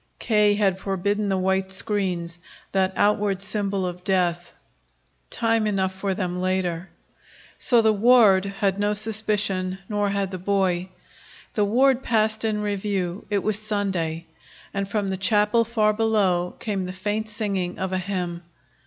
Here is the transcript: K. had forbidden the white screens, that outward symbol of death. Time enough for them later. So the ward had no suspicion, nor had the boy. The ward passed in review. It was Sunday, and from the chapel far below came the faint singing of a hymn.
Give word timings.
K. 0.17 0.55
had 0.55 0.79
forbidden 0.79 1.29
the 1.29 1.37
white 1.37 1.71
screens, 1.71 2.39
that 2.71 2.93
outward 2.95 3.43
symbol 3.43 3.85
of 3.85 4.03
death. 4.03 4.51
Time 5.29 5.67
enough 5.67 5.93
for 5.93 6.15
them 6.15 6.41
later. 6.41 6.89
So 7.59 7.83
the 7.83 7.93
ward 7.93 8.45
had 8.45 8.79
no 8.79 8.95
suspicion, 8.95 9.77
nor 9.87 10.09
had 10.09 10.31
the 10.31 10.39
boy. 10.39 10.89
The 11.53 11.65
ward 11.65 12.01
passed 12.01 12.43
in 12.43 12.63
review. 12.63 13.27
It 13.29 13.43
was 13.43 13.59
Sunday, 13.59 14.25
and 14.73 14.89
from 14.89 15.11
the 15.11 15.17
chapel 15.17 15.63
far 15.63 15.93
below 15.93 16.55
came 16.59 16.85
the 16.87 16.93
faint 16.93 17.29
singing 17.29 17.77
of 17.77 17.93
a 17.93 17.99
hymn. 17.99 18.41